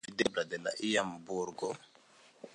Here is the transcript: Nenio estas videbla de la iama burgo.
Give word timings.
Nenio 0.03 0.11
estas 0.13 0.27
videbla 0.27 0.45
de 0.53 0.59
la 0.63 0.73
iama 0.93 1.21
burgo. 1.29 1.71